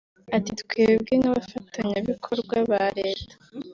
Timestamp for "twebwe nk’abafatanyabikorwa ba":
0.61-2.83